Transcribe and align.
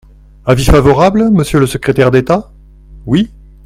Avis 0.47 0.65
favorable, 0.65 1.29
monsieur 1.29 1.59
le 1.59 1.67
secrétaire 1.67 2.09
d’État? 2.09 2.51
Oui. 3.05 3.29